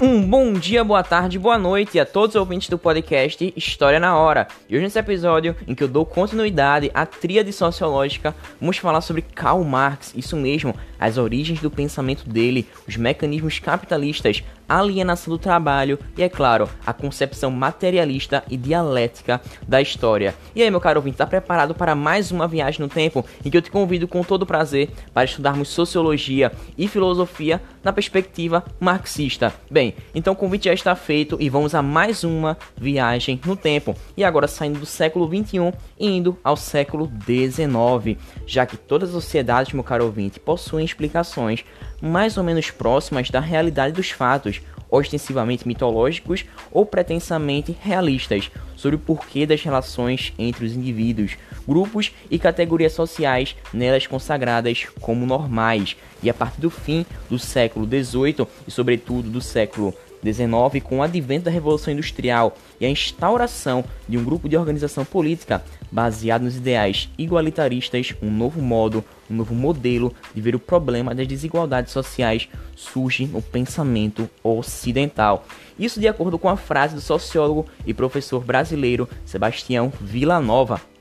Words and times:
Um 0.00 0.28
bom 0.28 0.52
dia, 0.54 0.82
boa 0.82 1.04
tarde, 1.04 1.38
boa 1.38 1.56
noite 1.56 2.00
a 2.00 2.04
todos 2.04 2.34
os 2.34 2.40
ouvintes 2.40 2.68
do 2.68 2.76
podcast 2.76 3.54
História 3.56 4.00
na 4.00 4.16
Hora. 4.16 4.48
E 4.68 4.74
hoje 4.74 4.82
nesse 4.82 4.98
episódio 4.98 5.54
em 5.68 5.74
que 5.74 5.84
eu 5.84 5.88
dou 5.88 6.04
continuidade 6.04 6.90
à 6.92 7.06
tríade 7.06 7.52
sociológica, 7.52 8.34
vamos 8.60 8.76
falar 8.76 9.00
sobre 9.02 9.22
Karl 9.22 9.62
Marx, 9.62 10.12
isso 10.16 10.36
mesmo, 10.36 10.74
as 10.98 11.16
origens 11.16 11.60
do 11.60 11.70
pensamento 11.70 12.28
dele, 12.28 12.66
os 12.88 12.96
mecanismos 12.96 13.60
capitalistas, 13.60 14.42
a 14.68 14.78
alienação 14.78 15.32
do 15.32 15.38
trabalho 15.38 15.98
e, 16.16 16.22
é 16.22 16.28
claro, 16.28 16.68
a 16.86 16.92
concepção 16.92 17.50
materialista 17.50 18.42
e 18.50 18.56
dialética 18.56 19.40
da 19.68 19.80
história. 19.80 20.34
E 20.54 20.62
aí, 20.62 20.70
meu 20.70 20.80
caro 20.80 21.00
ouvinte, 21.00 21.14
está 21.14 21.26
preparado 21.26 21.74
para 21.74 21.94
mais 21.94 22.30
uma 22.30 22.48
viagem 22.48 22.80
no 22.80 22.88
tempo 22.88 23.24
em 23.44 23.50
que 23.50 23.56
eu 23.56 23.62
te 23.62 23.70
convido 23.70 24.08
com 24.08 24.22
todo 24.22 24.46
prazer 24.46 24.90
para 25.12 25.24
estudarmos 25.24 25.68
sociologia 25.68 26.50
e 26.76 26.88
filosofia 26.88 27.60
na 27.82 27.92
perspectiva 27.92 28.64
marxista? 28.80 29.52
Bem, 29.70 29.83
então 30.14 30.32
o 30.32 30.36
convite 30.36 30.64
já 30.64 30.74
está 30.74 30.94
feito 30.94 31.36
e 31.40 31.48
vamos 31.48 31.74
a 31.74 31.82
mais 31.82 32.22
uma 32.24 32.56
viagem 32.76 33.40
no 33.44 33.56
tempo. 33.56 33.94
E 34.16 34.22
agora 34.22 34.46
saindo 34.46 34.78
do 34.78 34.86
século 34.86 35.28
21 35.28 35.72
e 35.98 36.06
indo 36.06 36.38
ao 36.44 36.56
século 36.56 37.06
19, 37.06 38.16
já 38.46 38.64
que 38.64 38.76
todas 38.76 39.08
as 39.10 39.14
sociedades, 39.14 39.72
meu 39.72 39.82
caro 39.82 40.04
ouvinte, 40.04 40.38
possuem 40.38 40.84
explicações 40.84 41.64
mais 42.00 42.36
ou 42.36 42.44
menos 42.44 42.70
próximas 42.70 43.30
da 43.30 43.40
realidade 43.40 43.94
dos 43.94 44.10
fatos, 44.10 44.60
ostensivamente 44.94 45.66
mitológicos 45.66 46.44
ou 46.70 46.86
pretensamente 46.86 47.76
realistas, 47.80 48.50
sobre 48.76 48.96
o 48.96 48.98
porquê 48.98 49.46
das 49.46 49.62
relações 49.62 50.32
entre 50.38 50.64
os 50.64 50.72
indivíduos, 50.72 51.36
grupos 51.66 52.12
e 52.30 52.38
categorias 52.38 52.92
sociais 52.92 53.56
nelas 53.72 54.06
consagradas 54.06 54.86
como 55.00 55.26
normais. 55.26 55.96
E 56.22 56.30
a 56.30 56.34
partir 56.34 56.60
do 56.60 56.70
fim 56.70 57.04
do 57.28 57.38
século 57.38 57.86
XVIII 57.86 58.46
e, 58.66 58.70
sobretudo, 58.70 59.30
do 59.30 59.40
século 59.40 59.94
XIX, 60.24 60.82
com 60.82 60.98
o 60.98 61.02
advento 61.02 61.44
da 61.44 61.50
Revolução 61.50 61.92
Industrial 61.92 62.56
e 62.80 62.86
a 62.86 62.88
instauração 62.88 63.84
de 64.08 64.16
um 64.16 64.24
grupo 64.24 64.48
de 64.48 64.56
organização 64.56 65.04
política 65.04 65.62
baseado 65.90 66.42
nos 66.42 66.56
ideais 66.56 67.08
igualitaristas, 67.16 68.14
um 68.22 68.30
novo 68.30 68.60
modo, 68.60 69.04
um 69.30 69.34
novo 69.34 69.54
modelo 69.54 70.12
de 70.34 70.40
ver 70.40 70.54
o 70.54 70.58
problema 70.58 71.14
das 71.14 71.26
desigualdades 71.26 71.92
sociais 71.92 72.48
surge 72.74 73.26
no 73.26 73.40
pensamento 73.40 74.28
ocidental. 74.42 75.46
Isso 75.78 76.00
de 76.00 76.08
acordo 76.08 76.38
com 76.38 76.48
a 76.48 76.56
frase 76.56 76.94
do 76.94 77.00
sociólogo 77.00 77.66
e 77.86 77.94
professor 77.94 78.42
brasileiro 78.44 79.08
Sebastião 79.24 79.92
Villanova. 80.00 80.93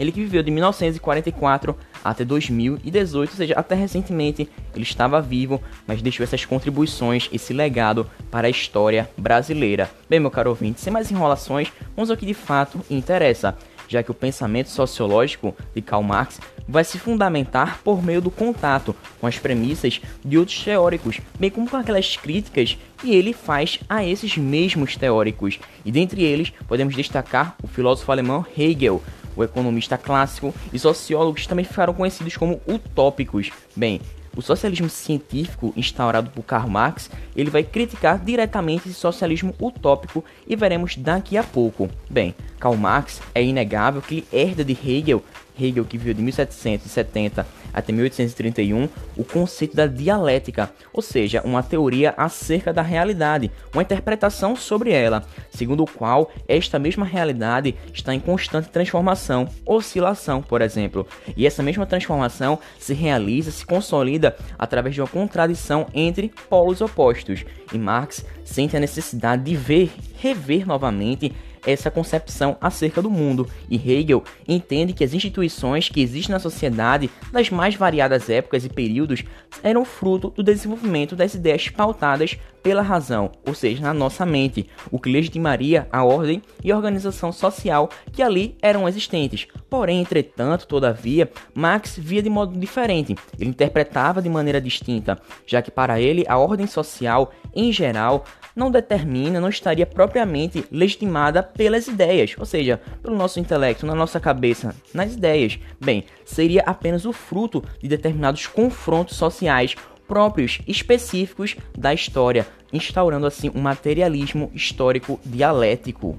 Ele 0.00 0.10
que 0.10 0.20
viveu 0.20 0.42
de 0.42 0.50
1944 0.50 1.76
até 2.02 2.24
2018, 2.24 3.30
ou 3.30 3.36
seja, 3.36 3.54
até 3.54 3.74
recentemente 3.74 4.48
ele 4.74 4.82
estava 4.82 5.20
vivo, 5.20 5.60
mas 5.86 6.00
deixou 6.00 6.24
essas 6.24 6.42
contribuições, 6.46 7.28
esse 7.30 7.52
legado 7.52 8.08
para 8.30 8.46
a 8.46 8.50
história 8.50 9.10
brasileira. 9.14 9.90
Bem, 10.08 10.18
meu 10.18 10.30
caro 10.30 10.48
ouvinte, 10.48 10.80
sem 10.80 10.90
mais 10.90 11.10
enrolações, 11.10 11.70
vamos 11.94 12.10
ao 12.10 12.16
que 12.16 12.24
de 12.24 12.32
fato 12.32 12.80
interessa, 12.88 13.58
já 13.86 14.02
que 14.02 14.10
o 14.10 14.14
pensamento 14.14 14.70
sociológico 14.70 15.54
de 15.74 15.82
Karl 15.82 16.02
Marx 16.02 16.40
vai 16.66 16.84
se 16.84 16.98
fundamentar 16.98 17.80
por 17.82 18.02
meio 18.02 18.22
do 18.22 18.30
contato 18.30 18.96
com 19.20 19.26
as 19.26 19.38
premissas 19.38 20.00
de 20.24 20.38
outros 20.38 20.62
teóricos, 20.62 21.20
bem 21.38 21.50
como 21.50 21.68
com 21.68 21.76
aquelas 21.76 22.16
críticas 22.16 22.78
que 22.96 23.12
ele 23.12 23.34
faz 23.34 23.80
a 23.88 24.02
esses 24.04 24.36
mesmos 24.38 24.96
teóricos. 24.96 25.58
E 25.84 25.90
dentre 25.90 26.22
eles 26.22 26.50
podemos 26.68 26.94
destacar 26.94 27.56
o 27.62 27.66
filósofo 27.66 28.12
alemão 28.12 28.46
Hegel, 28.56 29.02
o 29.36 29.44
economista 29.44 29.96
clássico 29.96 30.54
e 30.72 30.78
sociólogos 30.78 31.46
também 31.46 31.64
ficaram 31.64 31.94
conhecidos 31.94 32.36
como 32.36 32.60
utópicos. 32.66 33.50
Bem, 33.74 34.00
o 34.36 34.40
socialismo 34.40 34.88
científico 34.88 35.72
instaurado 35.76 36.30
por 36.30 36.42
Karl 36.42 36.68
Marx, 36.68 37.10
ele 37.34 37.50
vai 37.50 37.64
criticar 37.64 38.18
diretamente 38.18 38.88
esse 38.88 38.98
socialismo 38.98 39.54
utópico 39.60 40.24
e 40.46 40.54
veremos 40.54 40.96
daqui 40.96 41.36
a 41.36 41.42
pouco. 41.42 41.88
Bem, 42.08 42.34
Karl 42.58 42.76
Marx 42.76 43.20
é 43.34 43.42
inegável 43.42 44.00
que 44.00 44.14
ele 44.14 44.26
herda 44.32 44.64
de 44.64 44.72
Hegel 44.72 45.22
Hegel, 45.60 45.84
que 45.84 45.98
viveu 45.98 46.14
de 46.14 46.22
1770 46.22 47.46
até 47.72 47.92
1831, 47.92 48.88
o 49.16 49.24
conceito 49.24 49.76
da 49.76 49.86
dialética, 49.86 50.70
ou 50.92 51.02
seja, 51.02 51.42
uma 51.44 51.62
teoria 51.62 52.14
acerca 52.16 52.72
da 52.72 52.82
realidade, 52.82 53.50
uma 53.72 53.82
interpretação 53.82 54.56
sobre 54.56 54.92
ela, 54.92 55.24
segundo 55.50 55.82
o 55.82 55.90
qual 55.90 56.30
esta 56.48 56.78
mesma 56.78 57.04
realidade 57.04 57.74
está 57.92 58.14
em 58.14 58.20
constante 58.20 58.68
transformação, 58.68 59.48
oscilação, 59.64 60.42
por 60.42 60.62
exemplo. 60.62 61.06
E 61.36 61.46
essa 61.46 61.62
mesma 61.62 61.86
transformação 61.86 62.58
se 62.78 62.94
realiza, 62.94 63.50
se 63.50 63.64
consolida 63.64 64.36
através 64.58 64.94
de 64.94 65.00
uma 65.00 65.08
contradição 65.08 65.86
entre 65.94 66.32
polos 66.48 66.80
opostos. 66.80 67.44
E 67.72 67.78
Marx 67.78 68.24
sente 68.44 68.76
a 68.76 68.80
necessidade 68.80 69.44
de 69.44 69.54
ver, 69.54 69.92
rever 70.18 70.66
novamente 70.66 71.32
essa 71.66 71.90
concepção 71.90 72.56
acerca 72.60 73.02
do 73.02 73.10
mundo, 73.10 73.48
e 73.68 73.76
Hegel 73.76 74.24
entende 74.46 74.92
que 74.92 75.04
as 75.04 75.14
instituições 75.14 75.88
que 75.88 76.00
existem 76.00 76.32
na 76.32 76.40
sociedade 76.40 77.10
das 77.32 77.50
mais 77.50 77.74
variadas 77.74 78.28
épocas 78.28 78.64
e 78.64 78.68
períodos 78.68 79.22
eram 79.62 79.84
fruto 79.84 80.30
do 80.30 80.42
desenvolvimento 80.42 81.16
das 81.16 81.34
ideias 81.34 81.68
pautadas 81.68 82.38
pela 82.62 82.82
razão, 82.82 83.30
ou 83.46 83.54
seja, 83.54 83.82
na 83.82 83.94
nossa 83.94 84.26
mente, 84.26 84.68
o 84.90 84.98
que 84.98 85.10
legitimaria 85.10 85.88
a 85.90 86.04
ordem 86.04 86.42
e 86.62 86.70
a 86.70 86.76
organização 86.76 87.32
social 87.32 87.88
que 88.12 88.22
ali 88.22 88.56
eram 88.60 88.88
existentes. 88.88 89.46
Porém, 89.68 90.00
entretanto, 90.00 90.66
todavia, 90.66 91.30
Marx 91.54 91.96
via 91.98 92.22
de 92.22 92.30
modo 92.30 92.58
diferente. 92.58 93.16
Ele 93.38 93.50
interpretava 93.50 94.20
de 94.20 94.28
maneira 94.28 94.60
distinta, 94.60 95.18
já 95.46 95.62
que 95.62 95.70
para 95.70 96.00
ele 96.00 96.24
a 96.28 96.38
ordem 96.38 96.66
social, 96.66 97.32
em 97.54 97.72
geral, 97.72 98.24
não 98.54 98.70
determina, 98.70 99.40
não 99.40 99.48
estaria 99.48 99.86
propriamente 99.86 100.64
legitimada 100.70 101.42
pelas 101.42 101.86
ideias, 101.86 102.34
ou 102.38 102.44
seja, 102.44 102.80
pelo 103.02 103.16
nosso 103.16 103.40
intelecto, 103.40 103.86
na 103.86 103.94
nossa 103.94 104.20
cabeça, 104.20 104.74
nas 104.92 105.14
ideias. 105.14 105.58
Bem, 105.82 106.04
seria 106.24 106.62
apenas 106.62 107.04
o 107.04 107.12
fruto 107.12 107.62
de 107.80 107.88
determinados 107.88 108.46
confrontos 108.46 109.16
sociais 109.16 109.76
próprios 110.10 110.58
específicos 110.66 111.56
da 111.78 111.94
história, 111.94 112.44
instaurando 112.72 113.26
assim 113.26 113.48
um 113.54 113.60
materialismo 113.60 114.50
histórico 114.52 115.20
dialético. 115.24 116.18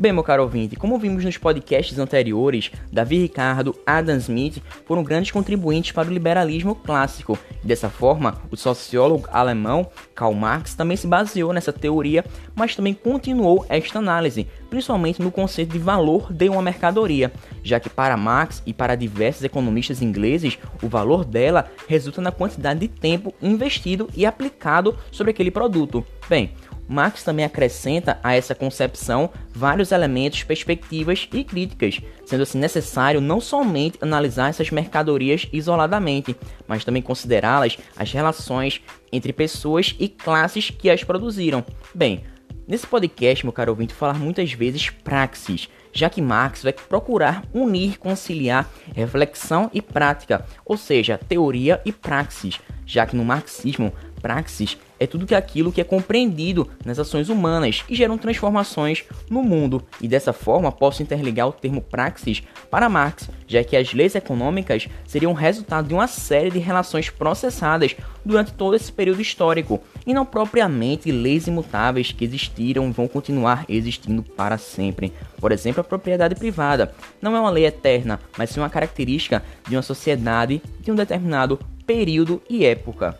Bem, 0.00 0.14
meu 0.14 0.22
caro 0.24 0.44
ouvinte, 0.44 0.76
como 0.76 0.98
vimos 0.98 1.26
nos 1.26 1.36
podcasts 1.36 1.98
anteriores, 1.98 2.72
Davi 2.90 3.18
Ricardo, 3.18 3.76
Adam 3.84 4.16
Smith 4.16 4.62
foram 4.86 5.04
grandes 5.04 5.30
contribuintes 5.30 5.92
para 5.92 6.08
o 6.08 6.10
liberalismo 6.10 6.74
clássico. 6.74 7.38
Dessa 7.62 7.90
forma, 7.90 8.40
o 8.50 8.56
sociólogo 8.56 9.28
alemão 9.30 9.86
Karl 10.14 10.32
Marx 10.32 10.74
também 10.74 10.96
se 10.96 11.06
baseou 11.06 11.52
nessa 11.52 11.70
teoria, 11.70 12.24
mas 12.54 12.74
também 12.74 12.94
continuou 12.94 13.66
esta 13.68 13.98
análise, 13.98 14.46
principalmente 14.70 15.20
no 15.20 15.30
conceito 15.30 15.72
de 15.72 15.78
valor 15.78 16.32
de 16.32 16.48
uma 16.48 16.62
mercadoria, 16.62 17.30
já 17.62 17.78
que 17.78 17.90
para 17.90 18.16
Marx 18.16 18.62
e 18.64 18.72
para 18.72 18.94
diversos 18.94 19.44
economistas 19.44 20.00
ingleses, 20.00 20.58
o 20.82 20.88
valor 20.88 21.26
dela 21.26 21.70
resulta 21.86 22.22
na 22.22 22.32
quantidade 22.32 22.80
de 22.80 22.88
tempo 22.88 23.34
investido 23.42 24.08
e 24.16 24.24
aplicado 24.24 24.96
sobre 25.12 25.32
aquele 25.32 25.50
produto. 25.50 26.02
Bem, 26.26 26.54
Marx 26.90 27.22
também 27.22 27.44
acrescenta 27.44 28.18
a 28.20 28.34
essa 28.34 28.52
concepção 28.52 29.30
vários 29.54 29.92
elementos, 29.92 30.42
perspectivas 30.42 31.28
e 31.32 31.44
críticas, 31.44 32.00
sendo 32.26 32.42
assim 32.42 32.58
necessário 32.58 33.20
não 33.20 33.40
somente 33.40 33.96
analisar 34.00 34.48
essas 34.48 34.70
mercadorias 34.72 35.46
isoladamente, 35.52 36.34
mas 36.66 36.84
também 36.84 37.00
considerá-las 37.00 37.78
as 37.96 38.10
relações 38.12 38.80
entre 39.12 39.32
pessoas 39.32 39.94
e 40.00 40.08
classes 40.08 40.70
que 40.70 40.90
as 40.90 41.04
produziram. 41.04 41.64
Bem, 41.94 42.24
nesse 42.66 42.88
podcast, 42.88 43.46
meu 43.46 43.52
caro 43.52 43.70
ouvinte, 43.70 43.94
falar 43.94 44.18
muitas 44.18 44.52
vezes 44.52 44.90
praxis, 44.90 45.68
já 45.92 46.10
que 46.10 46.20
Marx 46.20 46.64
vai 46.64 46.72
procurar 46.72 47.44
unir, 47.54 48.00
conciliar 48.00 48.68
reflexão 48.92 49.70
e 49.72 49.80
prática, 49.80 50.44
ou 50.64 50.76
seja, 50.76 51.16
teoria 51.16 51.80
e 51.84 51.92
praxis, 51.92 52.58
já 52.84 53.06
que 53.06 53.14
no 53.14 53.24
marxismo, 53.24 53.92
praxis 54.20 54.76
é 55.00 55.06
tudo 55.06 55.26
que 55.26 55.34
aquilo 55.34 55.72
que 55.72 55.80
é 55.80 55.84
compreendido 55.84 56.68
nas 56.84 56.98
ações 56.98 57.30
humanas 57.30 57.82
e 57.88 57.94
geram 57.94 58.18
transformações 58.18 59.02
no 59.30 59.42
mundo. 59.42 59.82
E 59.98 60.06
dessa 60.06 60.32
forma 60.32 60.70
posso 60.70 61.02
interligar 61.02 61.48
o 61.48 61.52
termo 61.52 61.80
praxis 61.80 62.42
para 62.70 62.88
Marx, 62.88 63.30
já 63.48 63.64
que 63.64 63.76
as 63.76 63.94
leis 63.94 64.14
econômicas 64.14 64.88
seriam 65.06 65.32
resultado 65.32 65.88
de 65.88 65.94
uma 65.94 66.06
série 66.06 66.50
de 66.50 66.58
relações 66.58 67.08
processadas 67.08 67.96
durante 68.22 68.52
todo 68.52 68.76
esse 68.76 68.92
período 68.92 69.22
histórico, 69.22 69.80
e 70.06 70.12
não 70.12 70.26
propriamente 70.26 71.10
leis 71.10 71.46
imutáveis 71.46 72.12
que 72.12 72.24
existiram 72.24 72.86
e 72.86 72.92
vão 72.92 73.08
continuar 73.08 73.64
existindo 73.68 74.22
para 74.22 74.58
sempre. 74.58 75.14
Por 75.38 75.50
exemplo, 75.50 75.80
a 75.80 75.84
propriedade 75.84 76.34
privada 76.34 76.94
não 77.22 77.34
é 77.34 77.40
uma 77.40 77.48
lei 77.48 77.64
eterna, 77.64 78.20
mas 78.36 78.50
sim 78.50 78.60
uma 78.60 78.68
característica 78.68 79.42
de 79.66 79.76
uma 79.76 79.82
sociedade 79.82 80.60
de 80.80 80.92
um 80.92 80.94
determinado 80.94 81.58
período 81.86 82.42
e 82.48 82.66
época. 82.66 83.18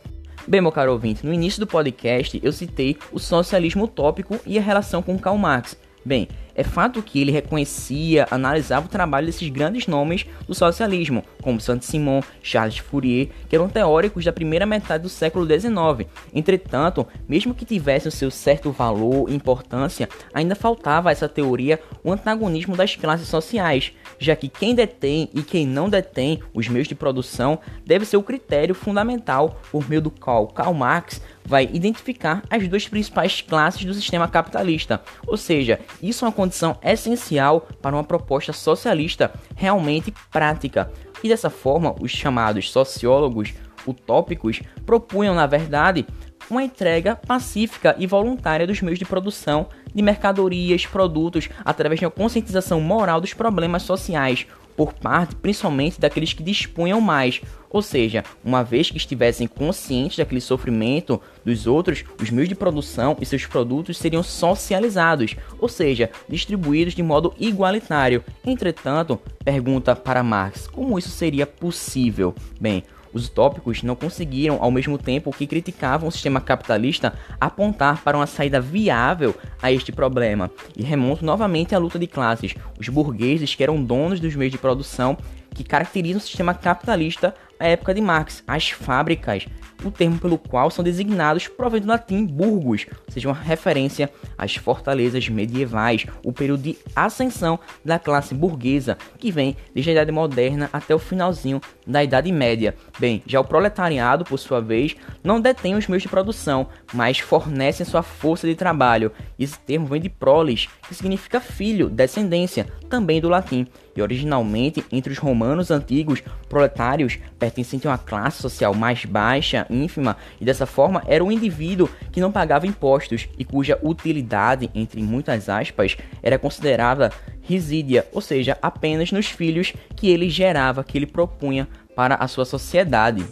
Bem, 0.50 0.60
meu 0.60 0.72
caro 0.72 0.90
ouvinte, 0.90 1.24
no 1.24 1.32
início 1.32 1.60
do 1.60 1.66
podcast 1.68 2.40
eu 2.42 2.50
citei 2.50 2.96
o 3.12 3.20
socialismo 3.20 3.84
utópico 3.84 4.36
e 4.44 4.58
a 4.58 4.60
relação 4.60 5.00
com 5.00 5.16
Karl 5.16 5.38
Marx. 5.38 5.76
Bem, 6.04 6.26
É 6.60 6.62
fato 6.62 7.02
que 7.02 7.18
ele 7.18 7.32
reconhecia, 7.32 8.28
analisava 8.30 8.84
o 8.84 8.90
trabalho 8.90 9.24
desses 9.24 9.48
grandes 9.48 9.86
nomes 9.86 10.26
do 10.46 10.54
socialismo, 10.54 11.24
como 11.40 11.58
Saint-Simon, 11.58 12.20
Charles 12.42 12.76
Fourier, 12.76 13.30
que 13.48 13.56
eram 13.56 13.66
teóricos 13.66 14.26
da 14.26 14.30
primeira 14.30 14.66
metade 14.66 15.04
do 15.04 15.08
século 15.08 15.46
XIX. 15.46 16.06
Entretanto, 16.34 17.06
mesmo 17.26 17.54
que 17.54 17.64
tivesse 17.64 18.08
o 18.08 18.10
seu 18.10 18.30
certo 18.30 18.70
valor 18.70 19.30
e 19.30 19.34
importância, 19.34 20.06
ainda 20.34 20.54
faltava 20.54 21.08
a 21.08 21.12
essa 21.12 21.26
teoria 21.26 21.80
o 22.04 22.12
antagonismo 22.12 22.76
das 22.76 22.94
classes 22.94 23.28
sociais, 23.28 23.92
já 24.18 24.36
que 24.36 24.50
quem 24.50 24.74
detém 24.74 25.30
e 25.32 25.42
quem 25.42 25.66
não 25.66 25.88
detém 25.88 26.42
os 26.52 26.68
meios 26.68 26.88
de 26.88 26.94
produção 26.94 27.58
deve 27.86 28.04
ser 28.04 28.18
o 28.18 28.22
critério 28.22 28.74
fundamental 28.74 29.58
por 29.72 29.88
meio 29.88 30.02
do 30.02 30.10
qual 30.10 30.46
Karl 30.48 30.74
Marx 30.74 31.22
vai 31.50 31.68
identificar 31.72 32.44
as 32.48 32.68
duas 32.68 32.86
principais 32.86 33.40
classes 33.40 33.84
do 33.84 33.92
sistema 33.92 34.28
capitalista. 34.28 35.02
Ou 35.26 35.36
seja, 35.36 35.80
isso 36.00 36.24
é 36.24 36.28
uma 36.28 36.32
condição 36.32 36.78
essencial 36.80 37.66
para 37.82 37.96
uma 37.96 38.04
proposta 38.04 38.52
socialista 38.52 39.32
realmente 39.56 40.14
prática. 40.30 40.92
E 41.24 41.28
dessa 41.28 41.50
forma, 41.50 41.96
os 42.00 42.12
chamados 42.12 42.70
sociólogos 42.70 43.52
utópicos 43.84 44.62
propunham, 44.86 45.34
na 45.34 45.46
verdade, 45.46 46.06
uma 46.48 46.62
entrega 46.62 47.16
pacífica 47.16 47.96
e 47.98 48.06
voluntária 48.06 48.66
dos 48.66 48.80
meios 48.80 48.98
de 48.98 49.04
produção 49.04 49.66
de 49.92 50.02
mercadorias, 50.02 50.86
produtos, 50.86 51.48
através 51.64 51.98
de 51.98 52.06
uma 52.06 52.12
conscientização 52.12 52.80
moral 52.80 53.20
dos 53.20 53.34
problemas 53.34 53.82
sociais, 53.82 54.46
por 54.80 54.94
parte 54.94 55.36
principalmente 55.36 56.00
daqueles 56.00 56.32
que 56.32 56.42
dispunham 56.42 57.02
mais, 57.02 57.42
ou 57.68 57.82
seja, 57.82 58.24
uma 58.42 58.64
vez 58.64 58.90
que 58.90 58.96
estivessem 58.96 59.46
conscientes 59.46 60.16
daquele 60.16 60.40
sofrimento 60.40 61.20
dos 61.44 61.66
outros, 61.66 62.02
os 62.18 62.30
meios 62.30 62.48
de 62.48 62.54
produção 62.54 63.14
e 63.20 63.26
seus 63.26 63.44
produtos 63.44 63.98
seriam 63.98 64.22
socializados, 64.22 65.36
ou 65.58 65.68
seja, 65.68 66.08
distribuídos 66.26 66.94
de 66.94 67.02
modo 67.02 67.34
igualitário. 67.38 68.24
Entretanto, 68.42 69.20
pergunta 69.44 69.94
para 69.94 70.22
Marx, 70.22 70.66
como 70.66 70.98
isso 70.98 71.10
seria 71.10 71.46
possível? 71.46 72.34
Bem, 72.58 72.82
os 73.12 73.26
utópicos 73.26 73.82
não 73.82 73.96
conseguiram, 73.96 74.58
ao 74.60 74.70
mesmo 74.70 74.96
tempo 74.98 75.32
que 75.32 75.46
criticavam 75.46 76.08
o 76.08 76.12
sistema 76.12 76.40
capitalista, 76.40 77.14
apontar 77.40 78.02
para 78.02 78.16
uma 78.16 78.26
saída 78.26 78.60
viável 78.60 79.34
a 79.60 79.72
este 79.72 79.92
problema, 79.92 80.50
e 80.76 80.82
remontam 80.82 81.26
novamente 81.26 81.74
à 81.74 81.78
luta 81.78 81.98
de 81.98 82.06
classes. 82.06 82.54
Os 82.78 82.88
burgueses, 82.88 83.54
que 83.54 83.62
eram 83.62 83.82
donos 83.82 84.20
dos 84.20 84.34
meios 84.34 84.52
de 84.52 84.58
produção, 84.58 85.16
que 85.54 85.64
caracterizam 85.64 86.18
o 86.18 86.22
sistema 86.22 86.54
capitalista 86.54 87.34
à 87.58 87.66
época 87.66 87.92
de 87.92 88.00
Marx, 88.00 88.42
as 88.46 88.70
fábricas, 88.70 89.46
o 89.84 89.90
termo 89.90 90.18
pelo 90.18 90.38
qual 90.38 90.70
são 90.70 90.84
designados 90.84 91.48
provém 91.48 91.80
do 91.80 91.88
latim 91.88 92.24
burgos, 92.24 92.86
ou 93.06 93.12
seja, 93.12 93.28
uma 93.28 93.34
referência 93.34 94.10
às 94.38 94.56
fortalezas 94.56 95.28
medievais, 95.28 96.06
o 96.24 96.32
período 96.32 96.62
de 96.62 96.78
ascensão 96.96 97.58
da 97.84 97.98
classe 97.98 98.34
burguesa, 98.34 98.96
que 99.18 99.30
vem 99.30 99.56
desde 99.74 99.90
a 99.90 99.92
Idade 99.94 100.12
Moderna 100.12 100.70
até 100.72 100.94
o 100.94 100.98
finalzinho 100.98 101.60
da 101.90 102.04
Idade 102.04 102.30
Média. 102.30 102.74
Bem, 102.98 103.22
já 103.26 103.40
o 103.40 103.44
proletariado, 103.44 104.24
por 104.24 104.38
sua 104.38 104.60
vez, 104.60 104.96
não 105.22 105.40
detém 105.40 105.74
os 105.74 105.86
meios 105.86 106.02
de 106.02 106.08
produção, 106.08 106.68
mas 106.92 107.18
fornecem 107.18 107.84
sua 107.84 108.02
força 108.02 108.46
de 108.46 108.54
trabalho. 108.54 109.12
Esse 109.38 109.58
termo 109.58 109.86
vem 109.86 110.00
de 110.00 110.08
proles, 110.08 110.68
que 110.88 110.94
significa 110.94 111.40
filho, 111.40 111.88
descendência, 111.88 112.66
também 112.88 113.20
do 113.20 113.28
latim. 113.28 113.66
E 113.96 114.02
originalmente, 114.02 114.84
entre 114.90 115.12
os 115.12 115.18
romanos 115.18 115.70
antigos, 115.70 116.22
proletários 116.48 117.18
pertencentes 117.38 117.86
a 117.86 117.90
uma 117.90 117.98
classe 117.98 118.40
social 118.40 118.72
mais 118.74 119.04
baixa, 119.04 119.66
ínfima, 119.68 120.16
e 120.40 120.44
dessa 120.44 120.66
forma 120.66 121.02
era 121.06 121.24
um 121.24 121.32
indivíduo 121.32 121.88
que 122.12 122.20
não 122.20 122.30
pagava 122.32 122.66
impostos 122.66 123.28
e 123.36 123.44
cuja 123.44 123.78
utilidade, 123.82 124.70
entre 124.74 125.02
muitas 125.02 125.48
aspas, 125.48 125.96
era 126.22 126.38
considerada 126.38 127.12
resídia, 127.42 128.06
ou 128.12 128.20
seja, 128.20 128.56
apenas 128.62 129.10
nos 129.10 129.26
filhos 129.26 129.72
que 129.96 130.08
ele 130.08 130.30
gerava, 130.30 130.84
que 130.84 130.96
ele 130.96 131.06
propunha 131.06 131.66
para 131.94 132.14
a 132.14 132.28
sua 132.28 132.44
sociedade. 132.44 133.26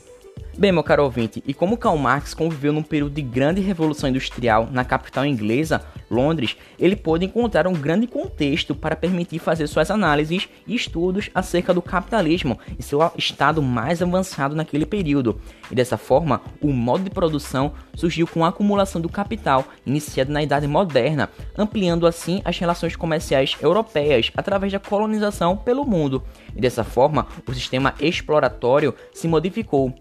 Bem, 0.58 0.72
meu 0.72 0.82
caro 0.82 1.05
ouvinte, 1.05 1.40
e 1.46 1.55
como 1.55 1.76
Karl 1.76 1.96
Marx 1.96 2.34
conviveu 2.34 2.72
num 2.72 2.82
período 2.82 3.14
de 3.14 3.22
grande 3.22 3.60
revolução 3.60 4.10
industrial 4.10 4.69
na 4.72 4.84
capital 4.84 5.25
inglesa, 5.25 5.87
Londres, 6.10 6.56
ele 6.78 6.96
pôde 6.96 7.25
encontrar 7.25 7.69
um 7.69 7.72
grande 7.72 8.08
contexto 8.08 8.75
para 8.75 8.96
permitir 8.96 9.38
fazer 9.38 9.66
suas 9.66 9.88
análises 9.88 10.49
e 10.66 10.75
estudos 10.75 11.31
acerca 11.34 11.72
do 11.72 11.82
capitalismo 11.82 12.58
e 12.78 12.82
seu 12.82 12.99
estado 13.16 13.62
mais 13.62 14.02
avançado 14.02 14.56
naquele 14.56 14.87
período. 14.87 15.40
E 15.70 15.76
dessa 15.76 15.96
forma, 15.96 16.40
o 16.60 16.72
modo 16.72 17.05
de 17.05 17.10
produção 17.10 17.72
surgiu 17.94 18.26
com 18.26 18.44
a 18.44 18.49
acumulação 18.49 19.00
do 19.00 19.08
capital, 19.08 19.64
iniciado 19.87 20.32
na 20.32 20.43
Idade 20.43 20.66
Moderna, 20.66 21.28
ampliando 21.56 22.06
assim 22.06 22.40
as 22.44 22.58
relações 22.58 22.96
comerciais 22.96 23.56
europeias 23.60 24.32
através 24.37 24.72
da 24.72 24.81
colonização 24.81 25.56
pelo 25.56 25.84
mundo. 25.84 26.22
E 26.56 26.60
dessa 26.60 26.82
forma, 26.82 27.26
o 27.46 27.52
sistema 27.52 27.94
exploratório 28.00 28.94
se 29.12 29.28
modificou, 29.28 29.94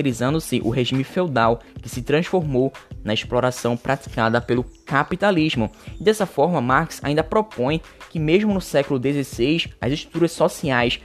caracterizando-se 0.00 0.60
o 0.64 0.70
regime 0.70 1.04
feudal 1.04 1.60
que 1.82 1.88
se 1.88 2.02
transformou 2.02 2.72
na 3.04 3.12
exploração 3.12 3.76
praticada 3.76 4.40
pelo 4.40 4.64
capitalismo. 4.86 5.70
E 5.98 6.02
dessa 6.02 6.26
forma, 6.26 6.60
Marx 6.60 7.00
ainda 7.02 7.22
propõe 7.22 7.80
que, 8.08 8.18
mesmo 8.18 8.52
no 8.52 8.60
século 8.60 8.98
XVI, 8.98 9.70
as 9.80 9.92
estruturas 9.92 10.32
sociais 10.32 11.00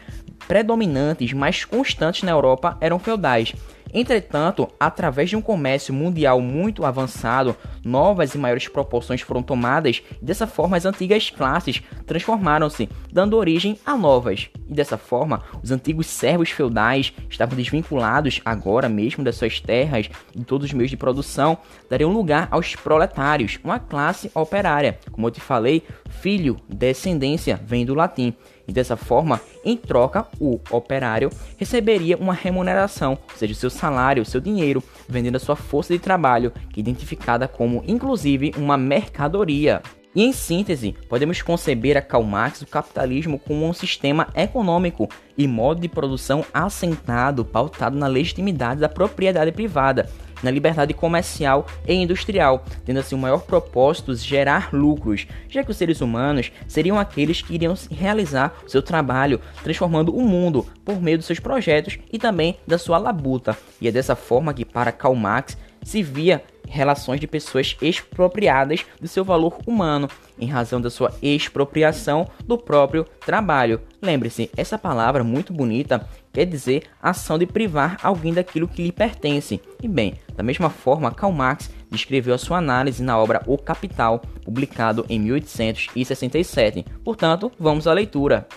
predominantes 0.47 1.33
mais 1.33 1.65
constantes 1.65 2.23
na 2.23 2.31
Europa 2.31 2.77
eram 2.79 2.99
feudais. 2.99 3.53
Entretanto, 3.97 4.67
através 4.77 5.29
de 5.29 5.37
um 5.37 5.41
comércio 5.41 5.93
mundial 5.93 6.41
muito 6.41 6.83
avançado, 6.83 7.55
novas 7.81 8.35
e 8.35 8.37
maiores 8.37 8.67
proporções 8.67 9.21
foram 9.21 9.41
tomadas 9.41 10.03
e 10.21 10.25
dessa 10.25 10.45
forma 10.45 10.75
as 10.75 10.85
antigas 10.85 11.29
classes 11.29 11.81
transformaram-se, 12.05 12.89
dando 13.09 13.37
origem 13.37 13.79
a 13.85 13.95
novas. 13.95 14.49
E 14.67 14.73
dessa 14.73 14.97
forma, 14.97 15.43
os 15.63 15.71
antigos 15.71 16.07
servos 16.07 16.49
feudais 16.49 17.13
estavam 17.29 17.55
desvinculados 17.55 18.41
agora 18.43 18.89
mesmo 18.89 19.23
das 19.23 19.37
suas 19.37 19.61
terras 19.61 20.09
e 20.35 20.43
todos 20.43 20.65
os 20.65 20.73
meios 20.73 20.91
de 20.91 20.97
produção, 20.97 21.57
dariam 21.89 22.11
lugar 22.11 22.49
aos 22.51 22.75
proletários, 22.75 23.59
uma 23.63 23.79
classe 23.79 24.29
operária. 24.35 24.99
Como 25.09 25.25
eu 25.25 25.31
te 25.31 25.39
falei, 25.39 25.81
filho, 26.09 26.57
descendência, 26.67 27.57
vem 27.65 27.85
do 27.85 27.95
latim 27.95 28.35
e 28.67 28.71
dessa 28.71 28.95
forma, 28.95 29.39
em 29.63 29.77
troca, 29.77 30.25
o 30.39 30.59
operário 30.71 31.29
receberia 31.57 32.17
uma 32.17 32.33
remuneração, 32.33 33.17
ou 33.29 33.37
seja, 33.37 33.53
seu 33.53 33.69
salário, 33.69 34.25
seu 34.25 34.41
dinheiro, 34.41 34.83
vendendo 35.07 35.35
a 35.35 35.39
sua 35.39 35.55
força 35.55 35.93
de 35.93 35.99
trabalho, 35.99 36.51
é 36.55 36.79
identificada 36.79 37.47
como 37.47 37.83
inclusive 37.87 38.53
uma 38.57 38.77
mercadoria. 38.77 39.81
E 40.15 40.23
em 40.23 40.31
síntese, 40.31 40.95
podemos 41.09 41.41
conceber 41.41 41.97
a 41.97 42.01
Karl 42.01 42.23
Marx 42.23 42.61
o 42.61 42.67
capitalismo 42.67 43.37
como 43.37 43.67
um 43.67 43.73
sistema 43.73 44.29
econômico 44.33 45.09
e 45.37 45.45
modo 45.45 45.81
de 45.81 45.89
produção 45.89 46.45
assentado, 46.53 47.43
pautado 47.43 47.97
na 47.97 48.07
legitimidade 48.07 48.79
da 48.79 48.87
propriedade 48.87 49.51
privada, 49.51 50.09
na 50.45 50.51
liberdade 50.51 50.93
comercial 50.93 51.65
e 51.87 51.93
industrial, 51.93 52.63
tendo 52.85 52.99
assim 52.99 53.15
o 53.15 53.17
maior 53.17 53.39
propósito 53.39 54.15
gerar 54.15 54.69
lucros, 54.71 55.25
já 55.49 55.63
que 55.63 55.71
os 55.71 55.77
seres 55.77 56.01
humanos 56.01 56.51
seriam 56.67 56.99
aqueles 56.99 57.41
que 57.41 57.55
iriam 57.55 57.73
realizar 57.89 58.55
seu 58.67 58.81
trabalho, 58.81 59.41
transformando 59.63 60.15
o 60.15 60.21
mundo 60.21 60.65
por 60.85 61.01
meio 61.01 61.17
dos 61.17 61.25
seus 61.25 61.39
projetos 61.39 61.97
e 62.13 62.19
também 62.19 62.57
da 62.67 62.77
sua 62.77 62.99
labuta. 62.99 63.57
E 63.81 63.87
é 63.87 63.91
dessa 63.91 64.15
forma 64.15 64.53
que 64.53 64.63
para 64.63 64.91
Karl 64.91 65.15
Marx 65.15 65.57
se 65.83 66.03
via 66.03 66.43
relações 66.67 67.19
de 67.19 67.27
pessoas 67.27 67.75
expropriadas 67.81 68.85
do 68.99 69.07
seu 69.07 69.23
valor 69.23 69.57
humano, 69.65 70.09
em 70.39 70.47
razão 70.47 70.81
da 70.81 70.89
sua 70.89 71.13
expropriação 71.21 72.27
do 72.43 72.57
próprio 72.57 73.05
trabalho. 73.25 73.81
Lembre-se, 74.05 74.51
essa 74.55 74.77
palavra 74.77 75.23
muito 75.23 75.51
bonita 75.51 76.07
quer 76.31 76.45
dizer 76.45 76.83
ação 77.01 77.39
de 77.39 77.47
privar 77.47 77.97
alguém 78.03 78.31
daquilo 78.31 78.67
que 78.67 78.83
lhe 78.83 78.91
pertence. 78.91 79.59
E 79.81 79.87
bem, 79.87 80.13
da 80.35 80.43
mesma 80.43 80.69
forma, 80.69 81.09
Karl 81.09 81.33
Marx 81.33 81.71
descreveu 81.89 82.35
a 82.35 82.37
sua 82.37 82.59
análise 82.59 83.01
na 83.01 83.17
obra 83.17 83.41
O 83.47 83.57
Capital, 83.57 84.21
publicado 84.43 85.07
em 85.09 85.19
1867. 85.19 86.85
Portanto, 87.03 87.51
vamos 87.59 87.87
à 87.87 87.93
leitura. 87.93 88.47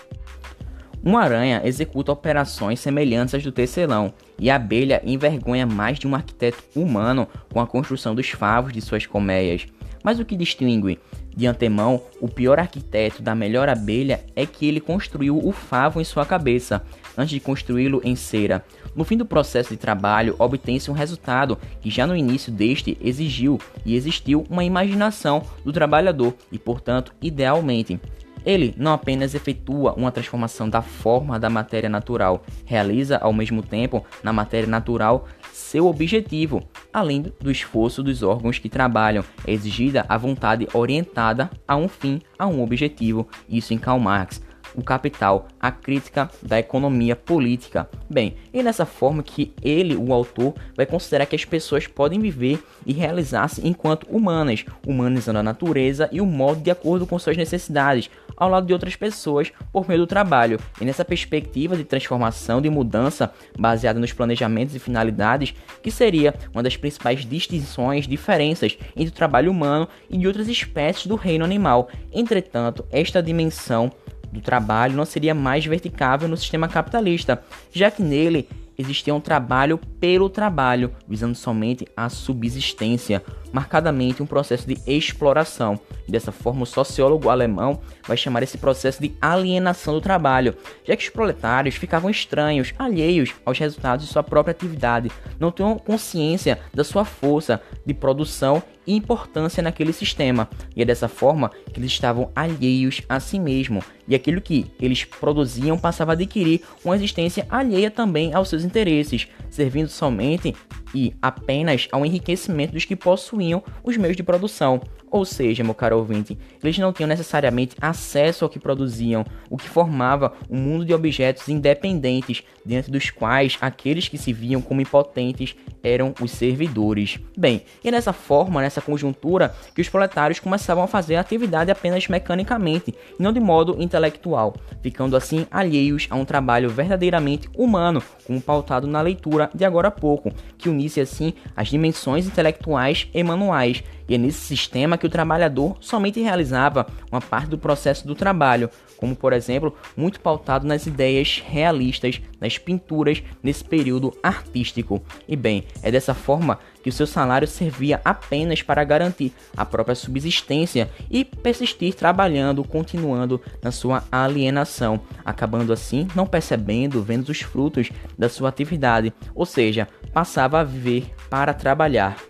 Uma 1.01 1.21
aranha 1.21 1.63
executa 1.65 2.11
operações 2.11 2.79
semelhantes 2.79 3.33
às 3.33 3.41
do 3.41 3.51
tecelão, 3.51 4.13
e 4.37 4.51
a 4.51 4.55
abelha 4.55 5.01
envergonha 5.03 5.65
mais 5.65 5.97
de 5.97 6.05
um 6.05 6.13
arquiteto 6.13 6.63
humano 6.75 7.27
com 7.51 7.59
a 7.59 7.65
construção 7.65 8.13
dos 8.13 8.29
favos 8.29 8.71
de 8.71 8.81
suas 8.81 9.07
colmeias. 9.07 9.65
Mas 10.03 10.19
o 10.19 10.25
que 10.25 10.35
distingue 10.35 10.99
de 11.39 11.47
antemão 11.47 12.01
o 12.19 12.27
pior 12.27 12.59
arquiteto 12.59 13.23
da 13.23 13.33
melhor 13.33 13.69
abelha 13.69 14.25
é 14.35 14.45
que 14.45 14.67
ele 14.67 14.81
construiu 14.81 15.39
o 15.41 15.53
favo 15.53 16.01
em 16.01 16.03
sua 16.03 16.25
cabeça, 16.25 16.83
antes 17.17 17.29
de 17.31 17.39
construí-lo 17.39 18.01
em 18.03 18.13
cera. 18.13 18.61
No 18.93 19.05
fim 19.05 19.15
do 19.15 19.25
processo 19.25 19.69
de 19.69 19.77
trabalho, 19.77 20.35
obtém-se 20.37 20.91
um 20.91 20.93
resultado 20.93 21.57
que 21.79 21.89
já 21.89 22.05
no 22.05 22.13
início 22.13 22.51
deste 22.51 22.97
exigiu 22.99 23.57
e 23.85 23.95
existiu 23.95 24.45
uma 24.49 24.65
imaginação 24.65 25.41
do 25.63 25.71
trabalhador 25.71 26.33
e, 26.51 26.59
portanto, 26.59 27.13
idealmente. 27.21 27.97
Ele 28.45 28.73
não 28.77 28.91
apenas 28.91 29.33
efetua 29.33 29.93
uma 29.93 30.11
transformação 30.11 30.69
da 30.69 30.81
forma 30.81 31.39
da 31.39 31.49
matéria 31.49 31.89
natural, 31.89 32.43
realiza 32.65 33.17
ao 33.17 33.31
mesmo 33.31 33.61
tempo 33.61 34.05
na 34.21 34.33
matéria 34.33 34.67
natural 34.67 35.25
seu 35.59 35.85
objetivo, 35.87 36.63
além 36.91 37.21
do 37.39 37.51
esforço 37.51 38.01
dos 38.01 38.23
órgãos 38.23 38.57
que 38.57 38.69
trabalham. 38.69 39.23
É 39.45 39.51
exigida 39.51 40.05
a 40.07 40.17
vontade 40.17 40.67
orientada 40.73 41.49
a 41.67 41.75
um 41.75 41.87
fim, 41.87 42.21
a 42.37 42.47
um 42.47 42.63
objetivo. 42.63 43.27
Isso 43.47 43.73
em 43.73 43.77
Karl 43.77 43.99
Marx 43.99 44.41
o 44.75 44.83
Capital, 44.83 45.47
a 45.59 45.71
crítica 45.71 46.29
da 46.41 46.59
economia 46.59 47.15
política. 47.15 47.89
Bem, 48.09 48.35
e 48.53 48.61
nessa 48.63 48.85
forma 48.85 49.23
que 49.23 49.53
ele, 49.61 49.95
o 49.95 50.13
autor, 50.13 50.53
vai 50.75 50.85
considerar 50.85 51.25
que 51.25 51.35
as 51.35 51.45
pessoas 51.45 51.87
podem 51.87 52.19
viver 52.19 52.63
e 52.85 52.93
realizar-se 52.93 53.65
enquanto 53.67 54.07
humanas, 54.09 54.65
humanizando 54.85 55.39
a 55.39 55.43
natureza 55.43 56.09
e 56.11 56.21
o 56.21 56.25
modo 56.25 56.61
de 56.61 56.71
acordo 56.71 57.05
com 57.05 57.19
suas 57.19 57.37
necessidades, 57.37 58.09
ao 58.39 58.49
lado 58.49 58.65
de 58.65 58.73
outras 58.73 58.95
pessoas 58.95 59.51
por 59.71 59.87
meio 59.87 59.99
do 59.99 60.07
trabalho. 60.07 60.59
E 60.79 60.85
nessa 60.85 61.03
perspectiva 61.03 61.75
de 61.75 61.83
transformação, 61.83 62.61
de 62.61 62.69
mudança, 62.69 63.31
baseada 63.57 63.99
nos 63.99 64.13
planejamentos 64.13 64.73
e 64.73 64.79
finalidades, 64.79 65.53
que 65.83 65.91
seria 65.91 66.33
uma 66.53 66.63
das 66.63 66.77
principais 66.77 67.25
distinções, 67.25 68.07
diferenças 68.07 68.77
entre 68.95 69.09
o 69.09 69.15
trabalho 69.15 69.51
humano 69.51 69.87
e 70.09 70.17
de 70.17 70.25
outras 70.25 70.47
espécies 70.47 71.05
do 71.05 71.15
reino 71.15 71.43
animal. 71.43 71.89
Entretanto, 72.11 72.85
esta 72.89 73.21
dimensão 73.21 73.91
do 74.31 74.41
trabalho 74.41 74.95
não 74.95 75.05
seria 75.05 75.33
mais 75.33 75.65
verticável 75.65 76.27
no 76.27 76.37
sistema 76.37 76.67
capitalista, 76.67 77.43
já 77.71 77.89
que 77.89 78.01
nele 78.01 78.47
existia 78.79 79.13
um 79.13 79.19
trabalho 79.19 79.77
pelo 79.99 80.29
trabalho, 80.29 80.91
visando 81.05 81.35
somente 81.35 81.85
a 81.97 82.07
subsistência, 82.07 83.21
marcadamente 83.51 84.23
um 84.23 84.25
processo 84.25 84.65
de 84.65 84.77
exploração. 84.87 85.77
Dessa 86.07 86.31
forma, 86.31 86.63
o 86.63 86.65
sociólogo 86.65 87.29
alemão 87.29 87.81
vai 88.07 88.15
chamar 88.15 88.41
esse 88.41 88.57
processo 88.57 89.01
de 89.01 89.13
alienação 89.21 89.93
do 89.93 90.01
trabalho, 90.01 90.55
já 90.85 90.95
que 90.95 91.03
os 91.03 91.09
proletários 91.09 91.75
ficavam 91.75 92.09
estranhos, 92.09 92.73
alheios 92.79 93.35
aos 93.45 93.59
resultados 93.59 94.05
de 94.05 94.11
sua 94.11 94.23
própria 94.23 94.53
atividade, 94.53 95.11
não 95.37 95.51
tinham 95.51 95.77
consciência 95.77 96.59
da 96.73 96.85
sua 96.85 97.03
força 97.03 97.61
de 97.85 97.93
produção 97.93 98.63
importância 98.95 99.61
naquele 99.63 99.93
sistema, 99.93 100.49
e 100.75 100.81
é 100.81 100.85
dessa 100.85 101.07
forma 101.07 101.49
que 101.71 101.79
eles 101.79 101.91
estavam 101.91 102.31
alheios 102.35 103.01
a 103.07 103.19
si 103.19 103.39
mesmo, 103.39 103.83
e 104.07 104.15
aquilo 104.15 104.41
que 104.41 104.65
eles 104.79 105.03
produziam 105.03 105.77
passava 105.77 106.11
a 106.11 106.13
adquirir 106.13 106.61
uma 106.83 106.95
existência 106.95 107.45
alheia 107.49 107.91
também 107.91 108.33
aos 108.33 108.49
seus 108.49 108.63
interesses, 108.63 109.27
servindo 109.49 109.89
somente 109.89 110.55
e 110.93 111.13
apenas 111.21 111.87
ao 111.91 112.05
enriquecimento 112.05 112.73
dos 112.73 112.85
que 112.85 112.95
possuíam 112.95 113.63
os 113.83 113.95
meios 113.97 114.17
de 114.17 114.23
produção. 114.23 114.81
Ou 115.11 115.25
seja, 115.25 115.63
meu 115.63 115.73
caro 115.73 115.97
ouvinte, 115.97 116.37
eles 116.63 116.77
não 116.77 116.91
tinham 116.91 117.07
necessariamente 117.07 117.75
acesso 117.79 118.43
ao 118.43 118.49
que 118.49 118.59
produziam, 118.59 119.25
o 119.49 119.57
que 119.57 119.67
formava 119.67 120.33
um 120.49 120.57
mundo 120.57 120.85
de 120.85 120.93
objetos 120.93 121.47
independentes, 121.47 122.43
diante 122.65 122.91
dos 122.91 123.09
quais 123.09 123.57
aqueles 123.61 124.07
que 124.07 124.17
se 124.17 124.33
viam 124.33 124.61
como 124.61 124.81
impotentes 124.81 125.55
eram 125.81 126.13
os 126.21 126.31
servidores. 126.31 127.19
Bem, 127.37 127.63
e 127.83 127.89
nessa 127.89 128.13
forma, 128.13 128.61
nessa 128.61 128.81
conjuntura, 128.81 129.55
que 129.73 129.81
os 129.81 129.89
proletários 129.89 130.39
começavam 130.39 130.83
a 130.83 130.87
fazer 130.87 131.15
a 131.15 131.21
atividade 131.21 131.71
apenas 131.71 132.07
mecanicamente, 132.07 132.93
e 133.17 133.23
não 133.23 133.31
de 133.31 133.39
modo 133.39 133.81
intelectual, 133.81 134.55
ficando 134.81 135.15
assim 135.15 135.47
alheios 135.49 136.07
a 136.09 136.15
um 136.15 136.25
trabalho 136.25 136.69
verdadeiramente 136.69 137.49
humano, 137.57 138.03
como 138.25 138.41
pautado 138.41 138.87
na 138.87 139.01
leitura 139.01 139.49
de 139.53 139.63
agora 139.63 139.87
há 139.87 139.91
pouco, 139.91 140.31
que 140.57 140.69
unisse 140.69 140.99
assim 140.99 141.33
as 141.55 141.69
dimensões 141.69 142.27
intelectuais 142.27 143.07
e 143.13 143.23
manuais 143.23 143.83
e 144.09 144.15
é 144.15 144.17
nesse 144.17 144.39
sistema 144.39 144.97
que 144.97 145.05
o 145.05 145.09
trabalhador 145.09 145.77
somente 145.79 146.19
realizava 146.19 146.48
uma 146.51 147.21
parte 147.21 147.49
do 147.49 147.57
processo 147.57 148.07
do 148.07 148.15
trabalho, 148.15 148.69
como 148.97 149.15
por 149.15 149.33
exemplo, 149.33 149.75
muito 149.95 150.19
pautado 150.19 150.67
nas 150.67 150.85
ideias 150.85 151.41
realistas, 151.45 152.21
nas 152.39 152.57
pinturas 152.57 153.23
nesse 153.41 153.63
período 153.63 154.13
artístico. 154.21 155.01
E 155.27 155.35
bem, 155.35 155.63
é 155.81 155.91
dessa 155.91 156.13
forma 156.13 156.59
que 156.81 156.89
o 156.89 156.93
seu 156.93 157.05
salário 157.05 157.47
servia 157.47 158.01
apenas 158.03 158.61
para 158.61 158.83
garantir 158.83 159.33
a 159.55 159.65
própria 159.65 159.95
subsistência 159.95 160.89
e 161.09 161.25
persistir 161.25 161.93
trabalhando, 161.93 162.63
continuando 162.63 163.41
na 163.61 163.71
sua 163.71 164.03
alienação, 164.11 165.01
acabando 165.25 165.73
assim 165.73 166.07
não 166.15 166.25
percebendo, 166.25 167.03
vendo 167.03 167.29
os 167.29 167.41
frutos 167.41 167.91
da 168.17 168.29
sua 168.29 168.49
atividade, 168.49 169.13
ou 169.35 169.45
seja, 169.45 169.87
passava 170.13 170.59
a 170.59 170.63
viver 170.63 171.13
para 171.29 171.53
trabalhar. 171.53 172.28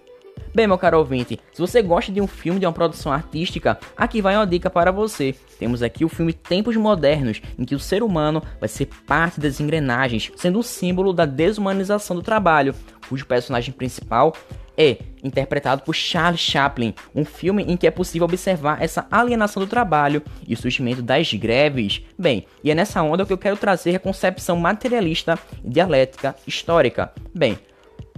Bem, 0.53 0.67
meu 0.67 0.77
caro 0.77 0.97
ouvinte, 0.97 1.39
se 1.53 1.61
você 1.61 1.81
gosta 1.81 2.11
de 2.11 2.19
um 2.19 2.27
filme 2.27 2.59
de 2.59 2.65
uma 2.65 2.73
produção 2.73 3.11
artística, 3.11 3.79
aqui 3.95 4.21
vai 4.21 4.35
uma 4.35 4.47
dica 4.47 4.69
para 4.69 4.91
você. 4.91 5.35
Temos 5.57 5.83
aqui 5.83 6.03
o 6.03 6.09
filme 6.09 6.33
Tempos 6.33 6.75
Modernos, 6.75 7.41
em 7.57 7.65
que 7.65 7.75
o 7.75 7.79
ser 7.79 8.03
humano 8.03 8.41
vai 8.59 8.67
ser 8.67 8.87
parte 9.05 9.39
das 9.39 9.59
engrenagens, 9.59 10.31
sendo 10.35 10.59
um 10.59 10.63
símbolo 10.63 11.13
da 11.13 11.25
desumanização 11.25 12.15
do 12.15 12.21
trabalho, 12.21 12.73
cujo 13.07 13.25
personagem 13.25 13.73
principal 13.73 14.33
é 14.79 14.97
interpretado 15.21 15.81
por 15.81 15.93
Charles 15.93 16.39
Chaplin, 16.39 16.93
um 17.13 17.25
filme 17.25 17.63
em 17.63 17.75
que 17.75 17.85
é 17.85 17.91
possível 17.91 18.23
observar 18.23 18.81
essa 18.81 19.05
alienação 19.11 19.61
do 19.61 19.67
trabalho 19.67 20.23
e 20.47 20.53
o 20.53 20.57
surgimento 20.57 21.01
das 21.01 21.33
greves. 21.33 22.01
Bem, 22.17 22.45
e 22.63 22.71
é 22.71 22.75
nessa 22.75 23.03
onda 23.03 23.25
que 23.25 23.33
eu 23.33 23.37
quero 23.37 23.57
trazer 23.57 23.93
a 23.93 23.99
concepção 23.99 24.55
materialista 24.55 25.37
e 25.65 25.69
dialética 25.69 26.33
histórica. 26.47 27.11
Bem, 27.35 27.59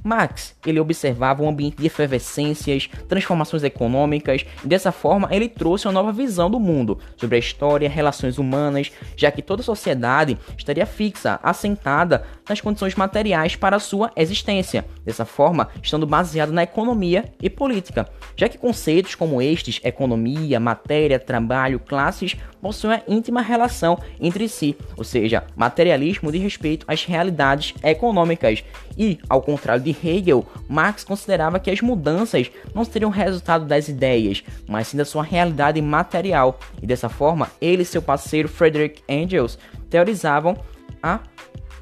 Marx, 0.04 0.56
ele 0.66 0.80
observava 0.80 1.44
um 1.44 1.50
ambiente 1.50 1.78
de 1.78 1.88
efervescências, 1.88 2.90
transformações 3.08 3.64
econômicas, 3.64 4.46
e 4.64 4.68
dessa 4.68 4.92
forma 4.92 5.28
ele 5.32 5.48
trouxe 5.48 5.88
uma 5.88 5.94
nova 5.94 6.12
visão 6.12 6.50
do 6.50 6.60
mundo 6.60 7.00
sobre 7.18 7.36
a 7.36 7.40
história, 7.40 7.90
relações 7.90 8.38
humanas, 8.38 8.92
já 9.16 9.32
que 9.32 9.42
toda 9.42 9.64
sociedade 9.64 10.38
estaria 10.58 10.86
fixa, 10.86 11.40
assentada 11.44 12.26
nas 12.48 12.62
condições 12.62 12.96
materiais 12.96 13.56
para 13.56 13.80
sua 13.80 14.12
existência, 14.16 14.86
dessa 15.06 15.26
forma 15.26 15.70
estando 15.82 16.08
baseada 16.08 16.52
na 16.52 16.64
economia 16.64 17.26
e 17.42 17.50
política, 17.50 18.10
já 18.36 18.50
que 18.50 18.58
conceitos 18.58 19.16
como 19.16 19.42
estes, 19.42 19.80
economia, 19.84 20.60
matéria, 20.60 21.20
trabalho, 21.20 21.80
classes, 21.80 22.36
possuem 22.62 22.94
uma 22.94 23.04
íntima 23.08 23.42
relação 23.42 23.98
entre 24.20 24.48
si, 24.48 24.76
ou 24.98 25.04
seja, 25.04 25.44
materialismo 25.56 26.32
de 26.32 26.38
respeito 26.38 26.86
às 26.88 27.06
realidades 27.06 27.74
econômicas. 27.84 28.64
E, 28.98 29.20
ao 29.30 29.42
contrário 29.42 29.84
de 29.84 29.91
Hegel, 30.04 30.46
Marx 30.68 31.04
considerava 31.04 31.60
que 31.60 31.70
as 31.70 31.82
mudanças 31.82 32.52
não 32.74 32.84
seriam 32.84 33.12
resultado 33.12 33.66
das 33.66 33.88
ideias, 33.88 34.44
mas 34.68 34.88
sim 34.88 34.98
da 34.98 35.06
sua 35.06 35.24
realidade 35.24 35.82
material. 35.82 36.60
E 36.82 36.88
dessa 36.88 37.10
forma, 37.10 37.50
ele 37.60 37.84
e 37.84 37.86
seu 37.86 38.02
parceiro 38.02 38.48
Frederick 38.48 39.02
Engels 39.08 39.58
teorizavam 39.90 40.58
a 41.02 41.20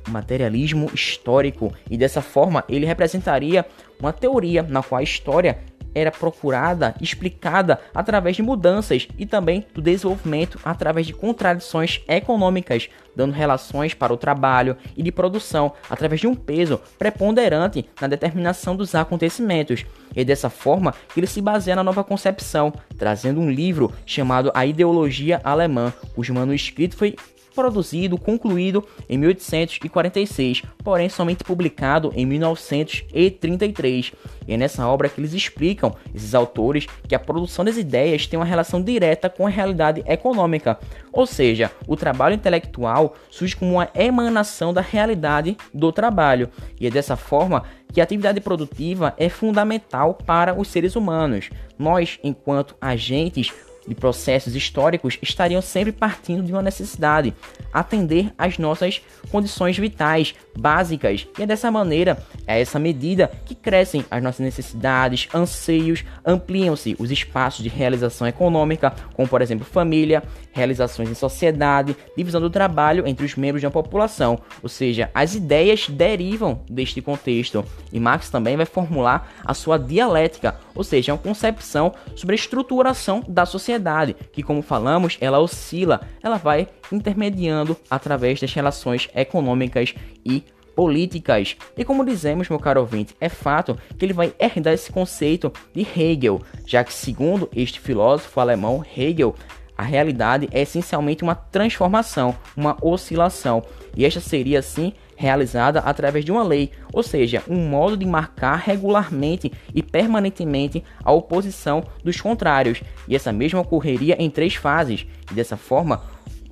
materialismo 0.08 0.90
histórico, 0.94 1.74
e 1.90 1.98
dessa 1.98 2.22
forma 2.22 2.64
ele 2.68 2.86
representaria 2.86 3.66
uma 4.00 4.12
teoria 4.12 4.64
na 4.64 4.82
qual 4.82 5.00
a 5.00 5.04
história 5.04 5.60
era 5.94 6.12
procurada, 6.12 6.96
explicada 7.02 7.80
através 7.94 8.36
de 8.36 8.42
mudanças 8.42 9.08
e 9.18 9.26
também 9.26 9.66
do 9.74 9.82
desenvolvimento 9.82 10.60
através 10.64 11.08
de 11.08 11.14
contradições 11.14 12.02
econômicas, 12.08 12.90
dando 13.20 13.34
relações 13.34 13.94
para 13.94 14.14
o 14.14 14.18
trabalho 14.18 14.78
e 14.96 15.04
de 15.04 15.12
produção 15.12 15.74
através 15.90 16.22
de 16.22 16.28
um 16.28 16.34
peso 16.34 16.80
preponderante 16.98 17.86
na 18.00 18.08
determinação 18.08 18.78
dos 18.78 18.96
acontecimentos. 18.96 19.86
E 20.16 20.24
dessa 20.24 20.50
forma, 20.50 20.94
ele 21.18 21.28
se 21.28 21.42
baseia 21.42 21.76
na 21.76 21.84
nova 21.84 22.02
concepção, 22.02 22.72
trazendo 22.98 23.42
um 23.42 23.52
livro 23.52 23.92
chamado 24.06 24.52
A 24.56 24.66
Ideologia 24.66 25.42
Alemã, 25.44 25.92
cujo 26.16 26.34
manuscrito 26.34 26.96
foi 26.96 27.14
produzido, 27.60 28.18
concluído 28.18 28.88
em 29.10 29.18
1846, 29.18 30.64
porém 30.82 31.10
somente 31.10 31.44
publicado 31.44 32.14
em 32.16 32.26
1933. 32.26 34.14
E 34.48 34.54
é 34.54 34.58
nessa 34.58 34.88
obra 34.88 35.10
que 35.10 35.20
eles 35.20 35.34
explicam, 35.34 35.94
esses 36.16 36.34
autores, 36.34 36.88
que 37.06 37.14
a 37.14 37.20
produção 37.20 37.66
das 37.66 37.76
ideias 37.76 38.26
tem 38.26 38.40
uma 38.40 38.46
relação 38.46 38.82
direta 38.82 39.30
com 39.30 39.46
a 39.46 39.50
realidade 39.50 40.02
econômica, 40.08 40.80
ou 41.12 41.26
seja, 41.26 41.70
o 41.86 41.98
trabalho 41.98 42.36
intelectual 42.36 43.09
surge 43.30 43.56
como 43.56 43.74
uma 43.74 43.90
emanação 43.94 44.74
da 44.74 44.82
realidade 44.82 45.58
do 45.74 45.92
trabalho, 45.92 46.50
e 46.80 46.88
é 46.88 46.90
dessa 46.90 47.16
forma 47.16 47.64
que 47.92 48.02
a 48.02 48.04
atividade 48.04 48.40
produtiva 48.40 49.14
é 49.18 49.30
fundamental 49.30 50.14
para 50.14 50.54
os 50.60 50.68
seres 50.68 50.96
humanos. 50.96 51.50
Nós, 51.78 52.20
enquanto 52.24 52.76
agentes 52.80 53.52
de 53.90 53.96
processos 53.96 54.56
históricos 54.56 55.18
estariam 55.22 55.62
sempre 55.62 55.92
partindo 55.92 56.44
de 56.44 56.52
uma 56.54 56.62
necessidade, 56.62 57.34
atender 57.74 58.32
às 58.38 58.60
nossas 58.60 59.02
condições 59.32 59.78
vitais 59.78 60.36
básicas. 60.56 61.28
E 61.38 61.44
é 61.44 61.46
dessa 61.46 61.72
maneira, 61.72 62.24
é 62.46 62.62
essa 62.62 62.78
medida 62.78 63.32
que 63.46 63.56
crescem 63.56 64.06
as 64.12 64.22
nossas 64.22 64.42
necessidades, 64.42 65.28
anseios, 65.34 66.06
ampliam-se 66.24 66.96
os 67.00 67.10
espaços 67.10 67.64
de 67.64 67.70
realização 67.70 68.28
econômica, 68.28 68.94
como 69.14 69.28
por 69.28 69.42
exemplo 69.42 69.66
família, 69.66 70.24
realizações 70.52 71.10
em 71.10 71.16
sociedade, 71.16 71.98
divisão 72.16 72.40
do 72.40 72.50
trabalho 72.50 73.08
entre 73.08 73.26
os 73.26 73.36
membros 73.36 73.62
de 73.62 73.66
uma 73.66 73.72
população. 73.72 74.40
Ou 74.62 74.70
seja, 74.70 75.10
as 75.14 75.34
ideias 75.34 75.90
derivam 75.90 76.62
deste 76.70 77.02
contexto. 77.02 77.66
E 77.92 78.00
Marx 78.00 78.30
também 78.30 78.56
vai 78.56 78.66
formular 78.66 79.32
a 79.44 79.54
sua 79.54 79.80
dialética, 79.80 80.56
ou 80.76 80.84
seja, 80.84 81.14
uma 81.14 81.18
concepção 81.18 81.94
sobre 82.16 82.36
a 82.36 82.38
estruturação 82.38 83.24
da 83.28 83.46
sociedade, 83.46 83.79
que 84.32 84.44
como 84.44 84.62
falamos, 84.62 85.18
ela 85.22 85.40
oscila, 85.40 86.02
ela 86.22 86.38
vai 86.38 86.68
intermediando 86.92 87.78
através 87.90 88.40
das 88.40 88.54
relações 88.54 89.10
econômicas 89.16 89.94
e 90.26 90.44
políticas. 90.76 91.58
E 91.78 91.84
como 91.84 92.06
dizemos, 92.06 92.48
meu 92.48 92.60
caro 92.60 92.80
ouvinte, 92.80 93.16
é 93.20 93.28
fato 93.28 93.78
que 93.98 94.06
ele 94.06 94.14
vai 94.14 94.34
herdar 94.40 94.74
esse 94.74 94.92
conceito 94.92 95.52
de 95.74 95.82
Hegel, 95.82 96.42
já 96.66 96.84
que, 96.84 96.94
segundo 96.94 97.50
este 97.54 97.80
filósofo 97.80 98.40
alemão 98.40 98.86
Hegel, 98.96 99.36
a 99.78 99.84
realidade 99.84 100.50
é 100.52 100.62
essencialmente 100.62 101.24
uma 101.24 101.36
transformação, 101.36 102.36
uma 102.56 102.78
oscilação, 102.82 103.64
e 103.96 104.06
esta 104.06 104.20
seria 104.20 104.60
assim 104.60 104.94
realizada 105.20 105.82
através 105.82 106.24
de 106.24 106.32
uma 106.32 106.44
lei, 106.44 106.72
ou 106.94 107.04
seja, 107.04 107.44
um 107.46 107.68
modo 107.68 107.98
de 107.98 108.06
marcar 108.06 108.56
regularmente 108.56 109.52
e 109.76 109.84
permanentemente 109.84 110.82
a 111.04 111.12
oposição 111.12 111.84
dos 112.02 112.22
contrários, 112.22 112.82
e 113.06 113.18
essa 113.18 113.34
mesma 113.34 113.60
ocorreria 113.60 114.16
em 114.18 114.30
três 114.30 114.56
fases, 114.56 115.06
e 115.30 115.34
dessa 115.34 115.58
forma 115.58 116.02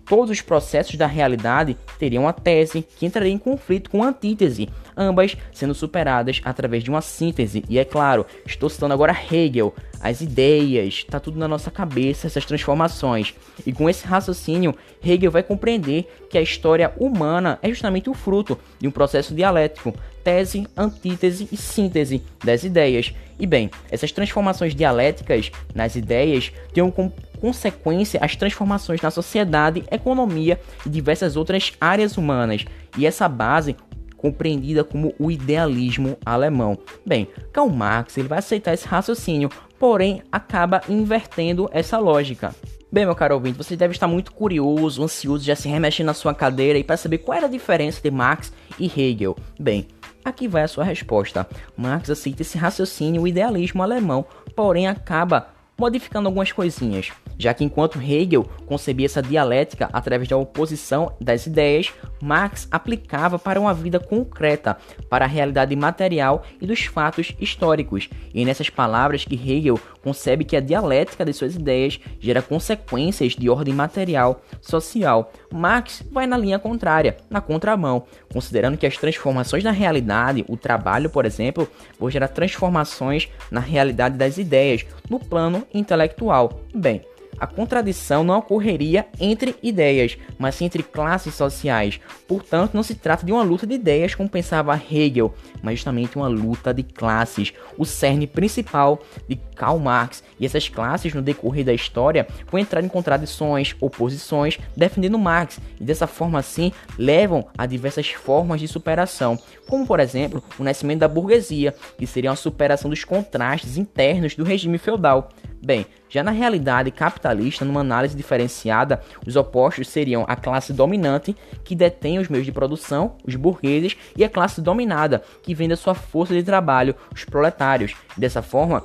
todos 0.07 0.31
os 0.31 0.41
processos 0.41 0.95
da 0.95 1.05
realidade 1.05 1.77
teriam 1.99 2.23
uma 2.23 2.33
tese 2.33 2.85
que 2.97 3.05
entraria 3.05 3.31
em 3.31 3.37
conflito 3.37 3.89
com 3.89 4.03
a 4.03 4.07
antítese, 4.07 4.69
ambas 4.95 5.37
sendo 5.53 5.73
superadas 5.73 6.41
através 6.43 6.83
de 6.83 6.89
uma 6.89 7.01
síntese. 7.01 7.63
E 7.69 7.77
é 7.77 7.85
claro, 7.85 8.25
estou 8.45 8.69
citando 8.69 8.93
agora 8.93 9.15
Hegel, 9.31 9.73
as 9.99 10.21
ideias, 10.21 10.95
está 10.95 11.19
tudo 11.19 11.37
na 11.37 11.47
nossa 11.47 11.69
cabeça, 11.69 12.27
essas 12.27 12.45
transformações. 12.45 13.33
E 13.65 13.73
com 13.73 13.89
esse 13.89 14.05
raciocínio, 14.05 14.75
Hegel 15.03 15.31
vai 15.31 15.43
compreender 15.43 16.07
que 16.29 16.37
a 16.37 16.41
história 16.41 16.93
humana 16.97 17.59
é 17.61 17.69
justamente 17.69 18.09
o 18.09 18.13
fruto 18.13 18.57
de 18.79 18.87
um 18.87 18.91
processo 18.91 19.33
dialético, 19.33 19.93
tese, 20.27 20.67
antítese 20.75 21.47
e 21.53 21.55
síntese 21.55 22.21
das 22.43 22.65
ideias. 22.65 23.13
E 23.39 23.47
bem, 23.47 23.71
essas 23.89 24.11
transformações 24.11 24.75
dialéticas 24.75 25.49
nas 25.73 25.95
ideias 25.95 26.51
têm 26.73 26.91
como 26.91 27.13
consequência 27.39 28.19
as 28.21 28.35
transformações 28.35 28.99
na 29.01 29.09
sociedade, 29.09 29.85
economia 29.89 30.59
e 30.85 30.89
diversas 30.89 31.37
outras 31.37 31.71
áreas 31.79 32.17
humanas. 32.17 32.65
E 32.97 33.05
essa 33.05 33.29
base 33.29 33.77
compreendida 34.17 34.83
como 34.83 35.13
o 35.17 35.31
idealismo 35.31 36.17
alemão. 36.25 36.77
Bem, 37.05 37.29
Karl 37.53 37.69
Marx 37.69 38.17
ele 38.17 38.27
vai 38.27 38.39
aceitar 38.39 38.73
esse 38.73 38.85
raciocínio, 38.85 39.49
porém 39.79 40.23
acaba 40.29 40.81
invertendo 40.89 41.69
essa 41.71 41.97
lógica. 41.99 42.53
Bem, 42.91 43.05
meu 43.05 43.15
caro 43.15 43.35
ouvinte, 43.35 43.57
você 43.57 43.77
deve 43.77 43.93
estar 43.93 44.07
muito 44.07 44.33
curioso, 44.33 45.03
ansioso, 45.03 45.45
já 45.45 45.55
se 45.55 45.69
remexendo 45.69 46.07
na 46.07 46.13
sua 46.13 46.33
cadeira 46.33 46.79
e 46.79 46.83
para 46.83 46.97
saber 46.97 47.19
qual 47.19 47.37
era 47.37 47.45
a 47.45 47.49
diferença 47.49 48.01
de 48.01 48.09
Marx 48.11 48.51
e 48.79 48.87
Hegel. 48.87 49.35
Bem, 49.59 49.87
aqui 50.29 50.47
vai 50.47 50.63
a 50.63 50.67
sua 50.67 50.83
resposta. 50.83 51.47
Marx 51.75 52.09
aceita 52.09 52.41
esse 52.41 52.57
raciocínio, 52.57 53.27
idealismo 53.27 53.83
alemão, 53.83 54.25
porém 54.55 54.87
acaba 54.87 55.49
modificando 55.77 56.27
algumas 56.27 56.51
coisinhas, 56.51 57.11
já 57.37 57.53
que 57.53 57.63
enquanto 57.63 58.01
Hegel 58.01 58.43
concebia 58.65 59.05
essa 59.05 59.21
dialética 59.21 59.89
através 59.93 60.27
da 60.27 60.37
oposição 60.37 61.13
das 61.21 61.45
ideias, 61.45 61.93
Marx 62.21 62.67
aplicava 62.71 63.37
para 63.37 63.59
uma 63.59 63.73
vida 63.73 63.99
concreta, 63.99 64.77
para 65.09 65.25
a 65.25 65.27
realidade 65.27 65.75
material 65.75 66.43
e 66.59 66.65
dos 66.65 66.85
fatos 66.85 67.35
históricos. 67.39 68.09
E 68.33 68.41
é 68.41 68.45
nessas 68.45 68.69
palavras 68.69 69.23
que 69.23 69.35
Hegel 69.35 69.79
concebe 70.01 70.45
que 70.45 70.55
a 70.55 70.61
dialética 70.61 71.25
de 71.25 71.33
suas 71.33 71.55
ideias 71.55 71.99
gera 72.19 72.41
consequências 72.41 73.33
de 73.33 73.49
ordem 73.49 73.73
material, 73.73 74.41
social. 74.61 75.31
Marx 75.53 76.03
vai 76.11 76.25
na 76.25 76.37
linha 76.37 76.57
contrária, 76.57 77.17
na 77.29 77.41
contramão, 77.41 78.03
considerando 78.31 78.77
que 78.77 78.85
as 78.85 78.97
transformações 78.97 79.63
na 79.63 79.71
realidade, 79.71 80.45
o 80.47 80.57
trabalho, 80.57 81.09
por 81.09 81.25
exemplo, 81.25 81.67
vão 81.99 82.09
gerar 82.09 82.29
transformações 82.29 83.29
na 83.51 83.59
realidade 83.59 84.17
das 84.17 84.37
ideias, 84.37 84.85
no 85.09 85.19
plano 85.19 85.65
intelectual. 85.73 86.61
Bem, 86.73 87.01
a 87.39 87.47
contradição 87.47 88.23
não 88.23 88.39
ocorreria 88.39 89.05
entre 89.19 89.55
ideias, 89.61 90.17
mas 90.37 90.55
sim 90.55 90.65
entre 90.65 90.83
classes 90.83 91.33
sociais. 91.35 91.99
Portanto, 92.27 92.73
não 92.73 92.83
se 92.83 92.95
trata 92.95 93.25
de 93.25 93.31
uma 93.31 93.43
luta 93.43 93.65
de 93.65 93.75
ideias 93.75 94.15
como 94.15 94.29
pensava 94.29 94.79
Hegel, 94.89 95.33
mas 95.61 95.75
justamente 95.75 96.15
uma 96.15 96.27
luta 96.27 96.73
de 96.73 96.83
classes, 96.83 97.53
o 97.77 97.85
cerne 97.85 98.27
principal 98.27 99.01
de 99.27 99.35
Karl 99.55 99.79
Marx. 99.79 100.23
E 100.39 100.45
essas 100.45 100.69
classes, 100.69 101.13
no 101.13 101.21
decorrer 101.21 101.65
da 101.65 101.73
história, 101.73 102.27
vão 102.49 102.59
entrar 102.59 102.83
em 102.83 102.87
contradições, 102.87 103.75
oposições, 103.79 104.57
defendendo 104.75 105.17
Marx, 105.17 105.59
e 105.79 105.83
dessa 105.83 106.07
forma 106.07 106.39
assim 106.39 106.71
levam 106.97 107.47
a 107.57 107.65
diversas 107.65 108.07
formas 108.09 108.59
de 108.59 108.67
superação, 108.67 109.37
como 109.67 109.85
por 109.85 109.99
exemplo 109.99 110.43
o 110.57 110.63
nascimento 110.63 110.99
da 110.99 111.07
burguesia, 111.07 111.73
que 111.97 112.07
seria 112.07 112.29
uma 112.29 112.35
superação 112.35 112.89
dos 112.89 113.03
contrastes 113.03 113.77
internos 113.77 114.35
do 114.35 114.43
regime 114.43 114.77
feudal. 114.77 115.29
Bem, 115.63 115.85
já 116.09 116.23
na 116.23 116.31
realidade 116.31 116.91
capitalista, 116.91 117.26
numa 117.65 117.81
análise 117.81 118.15
diferenciada, 118.15 119.01
os 119.25 119.35
opostos 119.35 119.87
seriam 119.87 120.25
a 120.27 120.35
classe 120.35 120.73
dominante, 120.73 121.35
que 121.63 121.75
detém 121.75 122.19
os 122.19 122.27
meios 122.27 122.45
de 122.45 122.51
produção, 122.51 123.15
os 123.25 123.35
burgueses, 123.35 123.97
e 124.15 124.23
a 124.23 124.29
classe 124.29 124.61
dominada, 124.61 125.23
que 125.43 125.53
vende 125.53 125.73
a 125.73 125.77
sua 125.77 125.93
força 125.93 126.33
de 126.33 126.43
trabalho, 126.43 126.95
os 127.13 127.25
proletários. 127.25 127.95
Dessa 128.15 128.41
forma, 128.41 128.83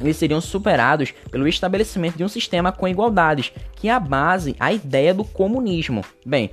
eles 0.00 0.16
seriam 0.16 0.40
superados 0.40 1.12
pelo 1.30 1.48
estabelecimento 1.48 2.16
de 2.16 2.24
um 2.24 2.28
sistema 2.28 2.72
com 2.72 2.88
igualdades, 2.88 3.52
que 3.76 3.88
é 3.88 3.92
a 3.92 4.00
base, 4.00 4.56
a 4.58 4.72
ideia 4.72 5.12
do 5.12 5.24
comunismo. 5.24 6.04
Bem, 6.24 6.50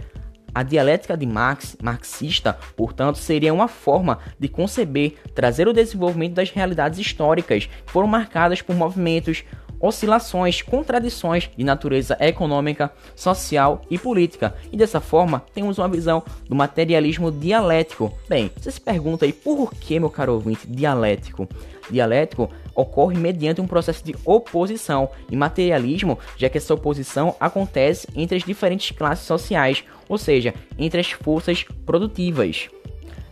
a 0.54 0.64
dialética 0.64 1.16
de 1.16 1.26
Marx, 1.26 1.78
marxista, 1.82 2.58
portanto, 2.76 3.18
seria 3.18 3.54
uma 3.54 3.68
forma 3.68 4.18
de 4.40 4.48
conceber, 4.48 5.14
trazer 5.36 5.68
o 5.68 5.74
desenvolvimento 5.74 6.34
das 6.34 6.50
realidades 6.50 6.98
históricas 6.98 7.68
que 7.68 7.92
foram 7.92 8.08
marcadas 8.08 8.62
por 8.62 8.76
movimentos, 8.76 9.44
oscilações, 9.80 10.62
contradições 10.62 11.50
de 11.56 11.64
natureza 11.64 12.18
econômica, 12.20 12.92
social 13.16 13.82
e 13.90 13.98
política. 13.98 14.56
E 14.72 14.78
dessa 14.78 15.00
forma, 15.00 15.44
temos 15.54 15.78
uma 15.78 15.88
visão 15.88 16.24
do 16.48 16.56
materialismo 16.56 17.32
dialético. 17.32 18.12
Bem, 18.28 18.52
você 18.58 18.72
se 18.72 18.82
pergunta 18.82 19.26
aí 19.26 19.34
por 19.34 19.74
que, 19.74 20.00
meu 20.00 20.10
caro 20.10 20.34
ouvinte, 20.34 20.68
dialético? 20.68 21.48
Dialético 21.90 22.50
ocorre 22.76 23.18
mediante 23.18 23.62
um 23.62 23.68
processo 23.68 24.04
de 24.04 24.16
oposição 24.26 25.10
e 25.32 25.36
materialismo, 25.36 26.20
já 26.38 26.50
que 26.50 26.58
essa 26.58 26.74
oposição 26.74 27.36
acontece 27.40 28.08
entre 28.16 28.38
as 28.38 28.44
diferentes 28.44 28.96
classes 28.96 29.26
sociais, 29.26 29.84
ou 30.08 30.18
seja, 30.18 30.54
entre 30.78 31.00
as 31.00 31.12
forças 31.12 31.66
produtivas. 31.86 32.70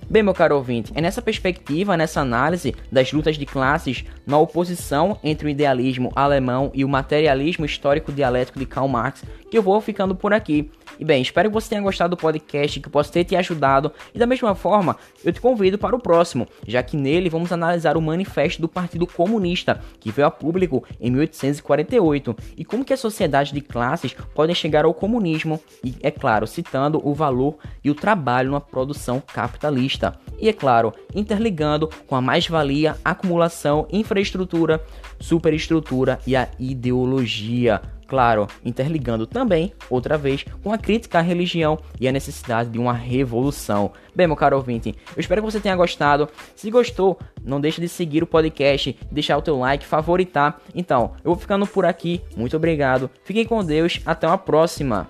Bem, 0.07 0.21
meu 0.21 0.35
caro 0.35 0.55
ouvinte, 0.55 0.91
é 0.93 1.01
nessa 1.01 1.19
perspectiva, 1.19 1.97
nessa 1.97 2.21
análise 2.21 2.75
das 2.91 3.11
lutas 3.11 3.39
de 3.39 3.45
classes, 3.45 4.05
na 4.25 4.37
oposição 4.37 5.17
entre 5.23 5.47
o 5.47 5.49
idealismo 5.49 6.11
alemão 6.15 6.69
e 6.75 6.85
o 6.85 6.87
materialismo 6.87 7.65
histórico 7.65 8.11
dialético 8.11 8.59
de 8.59 8.67
Karl 8.67 8.87
Marx, 8.87 9.23
eu 9.57 9.63
vou 9.63 9.79
ficando 9.81 10.15
por 10.15 10.33
aqui. 10.33 10.69
E 10.99 11.03
bem, 11.03 11.21
espero 11.21 11.49
que 11.49 11.53
você 11.53 11.69
tenha 11.69 11.81
gostado 11.81 12.15
do 12.15 12.19
podcast, 12.19 12.79
que 12.79 12.89
possa 12.89 13.11
ter 13.11 13.23
te 13.23 13.35
ajudado. 13.35 13.91
E 14.13 14.19
da 14.19 14.25
mesma 14.25 14.55
forma, 14.55 14.95
eu 15.23 15.33
te 15.33 15.41
convido 15.41 15.77
para 15.77 15.95
o 15.95 15.99
próximo, 15.99 16.47
já 16.65 16.81
que 16.81 16.95
nele 16.95 17.29
vamos 17.29 17.51
analisar 17.51 17.97
o 17.97 18.01
manifesto 18.01 18.61
do 18.61 18.67
Partido 18.67 19.05
Comunista, 19.05 19.81
que 19.99 20.11
veio 20.11 20.27
a 20.27 20.31
público 20.31 20.83
em 20.99 21.11
1848, 21.11 22.35
e 22.57 22.63
como 22.63 22.85
que 22.85 22.93
as 22.93 22.99
sociedades 22.99 23.51
de 23.51 23.61
classes 23.61 24.15
podem 24.33 24.55
chegar 24.55 24.85
ao 24.85 24.93
comunismo, 24.93 25.59
e 25.83 25.95
é 26.01 26.11
claro, 26.11 26.47
citando 26.47 27.01
o 27.05 27.13
valor 27.13 27.57
e 27.83 27.89
o 27.89 27.95
trabalho 27.95 28.51
na 28.51 28.61
produção 28.61 29.21
capitalista. 29.21 30.17
E 30.39 30.47
é 30.49 30.53
claro, 30.53 30.93
interligando 31.13 31.89
com 32.07 32.15
a 32.15 32.21
mais-valia, 32.21 32.97
acumulação, 33.03 33.87
infraestrutura, 33.91 34.83
superestrutura 35.19 36.19
e 36.27 36.35
a 36.35 36.47
ideologia 36.59 37.81
claro, 38.07 38.47
interligando 38.63 39.25
também, 39.25 39.73
outra 39.89 40.17
vez, 40.17 40.45
com 40.63 40.71
a 40.71 40.77
crítica 40.77 41.19
à 41.19 41.21
religião 41.21 41.77
e 41.99 42.07
a 42.07 42.11
necessidade 42.11 42.69
de 42.69 42.79
uma 42.79 42.93
revolução. 42.93 43.91
Bem, 44.15 44.27
meu 44.27 44.35
caro 44.35 44.57
ouvinte, 44.57 44.95
eu 45.15 45.19
espero 45.19 45.41
que 45.41 45.51
você 45.51 45.59
tenha 45.59 45.75
gostado. 45.75 46.29
Se 46.55 46.71
gostou, 46.71 47.19
não 47.43 47.59
deixe 47.59 47.81
de 47.81 47.89
seguir 47.89 48.23
o 48.23 48.27
podcast, 48.27 48.97
deixar 49.11 49.37
o 49.37 49.41
teu 49.41 49.57
like, 49.59 49.85
favoritar. 49.85 50.59
Então, 50.73 51.13
eu 51.23 51.31
vou 51.31 51.35
ficando 51.35 51.67
por 51.67 51.85
aqui. 51.85 52.21
Muito 52.35 52.55
obrigado. 52.55 53.09
Fiquem 53.23 53.45
com 53.45 53.63
Deus. 53.63 54.01
Até 54.05 54.27
uma 54.27 54.37
próxima. 54.37 55.07